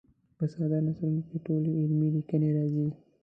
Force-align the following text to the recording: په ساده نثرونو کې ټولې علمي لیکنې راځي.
په 0.37 0.45
ساده 0.53 0.77
نثرونو 0.85 1.21
کې 1.29 1.37
ټولې 1.45 1.71
علمي 1.79 2.09
لیکنې 2.17 2.49
راځي. 2.57 2.87